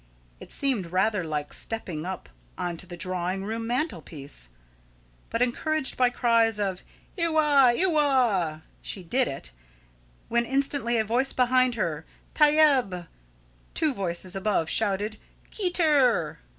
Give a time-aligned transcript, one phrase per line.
[0.39, 4.49] It seemed rather like stepping up on to the drawing room mantelpiece.
[5.29, 6.83] But encouraged by cries of
[7.19, 7.75] "Eiwa!
[7.75, 9.51] Eiwa!" she did it;
[10.27, 12.03] when instantly a voice behind said,
[12.33, 13.09] "Tyeb!"
[13.75, 15.17] two voices above shouted,
[15.51, 16.39] "Keteer!"